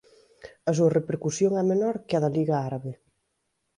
A 0.69 0.71
súa 0.77 0.93
repercusión 0.97 1.51
é 1.61 1.63
menor 1.71 1.95
que 2.07 2.15
a 2.15 2.21
da 2.23 2.33
Liga 2.37 2.55
Árabe. 2.69 2.91